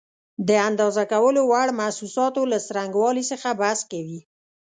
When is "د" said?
0.47-0.49